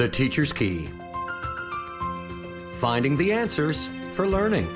The 0.00 0.08
Teacher's 0.08 0.50
Key 0.50 0.88
Finding 2.72 3.18
the 3.18 3.32
Answers 3.32 3.90
for 4.12 4.26
Learning. 4.26 4.66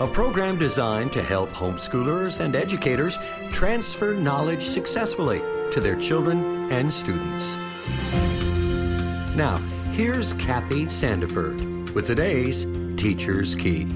A 0.00 0.08
program 0.08 0.58
designed 0.58 1.12
to 1.12 1.22
help 1.22 1.50
homeschoolers 1.50 2.40
and 2.40 2.56
educators 2.56 3.16
transfer 3.52 4.14
knowledge 4.14 4.64
successfully 4.64 5.42
to 5.70 5.80
their 5.80 5.94
children 5.94 6.72
and 6.72 6.92
students. 6.92 7.54
Now, 9.36 9.58
here's 9.92 10.32
Kathy 10.32 10.86
Sandiford 10.86 11.94
with 11.94 12.06
today's 12.06 12.66
Teacher's 12.96 13.54
Key. 13.54 13.86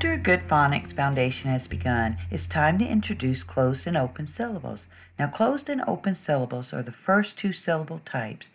After 0.00 0.14
a 0.14 0.16
good 0.16 0.48
phonics 0.48 0.94
foundation 0.94 1.50
has 1.50 1.68
begun, 1.68 2.16
it's 2.30 2.46
time 2.46 2.78
to 2.78 2.86
introduce 2.86 3.42
closed 3.42 3.86
and 3.86 3.98
open 3.98 4.26
syllables. 4.26 4.86
Now, 5.18 5.26
closed 5.26 5.68
and 5.68 5.82
open 5.86 6.14
syllables 6.14 6.72
are 6.72 6.82
the 6.82 6.90
first 6.90 7.36
two 7.36 7.52
syllable 7.52 8.00
types 8.06 8.48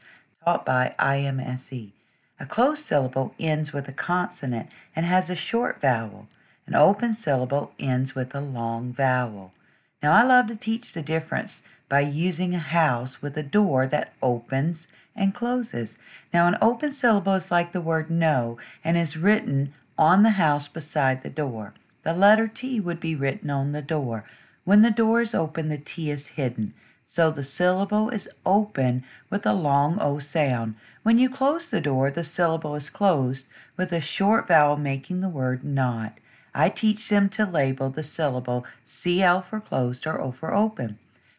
taught 0.44 0.66
by 0.66 0.96
IMSE. 0.98 1.92
A 2.40 2.48
closed 2.48 2.84
syllable 2.84 3.36
ends 3.40 3.72
with 3.72 3.88
a 3.88 3.92
consonant 3.92 4.70
and 4.96 5.06
has 5.06 5.30
a 5.30 5.36
short 5.36 5.80
vowel. 5.80 6.28
An 6.66 6.74
open 6.74 7.14
syllable 7.14 7.74
ends 7.78 8.16
with 8.16 8.34
a 8.34 8.42
long 8.42 8.92
vowel. 8.92 9.54
Now, 10.02 10.14
I 10.14 10.24
love 10.24 10.48
to 10.48 10.56
teach 10.56 10.94
the 10.94 11.04
difference 11.04 11.62
by 11.88 12.00
using 12.00 12.56
a 12.56 12.58
house 12.58 13.22
with 13.22 13.38
a 13.38 13.44
door 13.44 13.86
that 13.86 14.14
opens 14.20 14.88
and 15.16 15.36
closes. 15.36 16.00
Now, 16.34 16.48
an 16.48 16.58
open 16.60 16.92
syllable 16.92 17.36
is 17.36 17.52
like 17.52 17.72
the 17.72 17.82
word 17.82 18.10
no 18.10 18.58
and 18.84 18.98
is 18.98 19.16
written 19.16 19.76
on 19.98 20.24
the 20.24 20.32
house 20.32 20.68
beside 20.68 21.24
the 21.24 21.30
door. 21.30 21.74
The 22.04 22.14
letter 22.14 22.48
T 22.48 22.80
would 22.80 23.00
be 23.00 23.16
written 23.16 23.50
on 23.50 23.72
the 23.72 23.82
door. 23.82 24.26
When 24.64 24.82
the 24.82 24.92
door 24.92 25.22
is 25.22 25.34
open, 25.34 25.70
the 25.70 25.78
T 25.78 26.12
is 26.12 26.28
hidden. 26.30 26.74
So 27.08 27.32
the 27.32 27.44
syllable 27.44 28.10
is 28.10 28.28
open 28.46 29.04
with 29.30 29.46
a 29.46 29.54
long 29.54 30.00
O 30.00 30.20
sound. 30.20 30.76
When 31.04 31.18
you 31.18 31.30
close 31.30 31.70
the 31.70 31.80
door, 31.80 32.12
the 32.12 32.24
syllable 32.24 32.76
is 32.76 32.90
closed 32.90 33.48
with 33.78 33.94
a 33.94 34.02
short 34.02 34.48
vowel 34.48 34.76
making 34.76 35.22
the 35.22 35.30
word 35.30 35.64
not. 35.64 36.14
I 36.54 36.70
teach 36.70 37.10
them 37.10 37.30
to 37.30 37.46
label 37.46 37.90
the 37.90 38.04
syllable 38.04 38.66
CL 38.86 39.42
for 39.44 39.60
closed 39.60 40.08
or 40.08 40.20
O 40.20 40.32
for 40.32 40.54
open. 40.54 40.98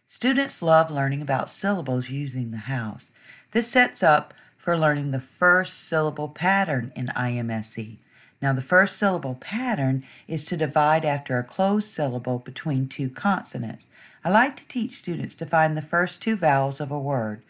Students 0.08 0.62
love 0.62 0.90
learning 0.90 1.20
about 1.20 1.50
syllables 1.50 2.10
using 2.10 2.52
the 2.52 2.68
house. 2.68 3.12
This 3.52 3.68
sets 3.68 4.02
up 4.02 4.32
for 4.56 4.78
learning 4.78 5.10
the 5.10 5.20
first 5.20 5.88
syllable 5.88 6.28
pattern 6.28 6.92
in 6.94 7.08
IMSE. 7.08 7.96
Now, 8.42 8.52
the 8.52 8.60
first 8.60 8.96
syllable 8.96 9.36
pattern 9.40 10.04
is 10.28 10.44
to 10.46 10.56
divide 10.56 11.04
after 11.04 11.38
a 11.38 11.44
closed 11.44 11.88
syllable 11.88 12.38
between 12.38 12.88
two 12.88 13.08
consonants. 13.08 13.86
I 14.24 14.30
like 14.30 14.56
to 14.56 14.68
teach 14.68 14.98
students 14.98 15.36
to 15.36 15.46
find 15.46 15.76
the 15.76 15.82
first 15.82 16.22
two 16.22 16.36
vowels 16.36 16.80
of 16.80 16.90
a 16.90 16.98
word, 16.98 17.42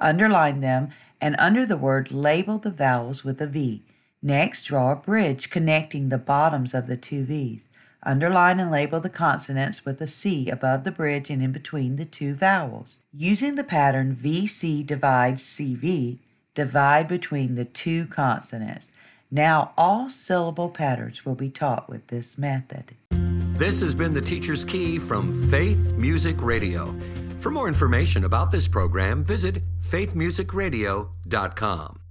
underline 0.00 0.60
them, 0.60 0.90
and 1.20 1.36
under 1.38 1.64
the 1.64 1.76
word 1.76 2.10
label 2.10 2.58
the 2.58 2.70
vowels 2.70 3.24
with 3.24 3.40
a 3.40 3.46
V. 3.46 3.82
Next, 4.22 4.64
draw 4.64 4.92
a 4.92 4.96
bridge 4.96 5.48
connecting 5.48 6.08
the 6.08 6.18
bottoms 6.18 6.74
of 6.74 6.86
the 6.86 6.96
two 6.96 7.24
V's. 7.24 7.68
Underline 8.02 8.60
and 8.60 8.70
label 8.70 9.00
the 9.00 9.08
consonants 9.08 9.86
with 9.86 10.00
a 10.02 10.06
C 10.06 10.50
above 10.50 10.84
the 10.84 10.90
bridge 10.90 11.30
and 11.30 11.42
in 11.42 11.52
between 11.52 11.96
the 11.96 12.04
two 12.04 12.34
vowels. 12.34 12.98
Using 13.14 13.54
the 13.54 13.64
pattern 13.64 14.14
VC 14.14 14.86
divides 14.86 15.42
CV, 15.42 16.18
divide 16.54 17.08
between 17.08 17.54
the 17.54 17.64
two 17.64 18.06
consonants. 18.06 18.90
Now, 19.34 19.72
all 19.76 20.08
syllable 20.10 20.70
patterns 20.70 21.26
will 21.26 21.34
be 21.34 21.50
taught 21.50 21.90
with 21.90 22.06
this 22.06 22.38
method. 22.38 22.94
This 23.58 23.80
has 23.80 23.92
been 23.92 24.14
the 24.14 24.20
Teacher's 24.20 24.64
Key 24.64 24.96
from 24.96 25.50
Faith 25.50 25.92
Music 25.94 26.40
Radio. 26.40 26.96
For 27.40 27.50
more 27.50 27.66
information 27.66 28.22
about 28.22 28.52
this 28.52 28.68
program, 28.68 29.24
visit 29.24 29.64
faithmusicradio.com. 29.82 32.03